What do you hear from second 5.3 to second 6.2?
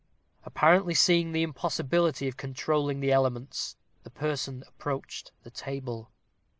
the table.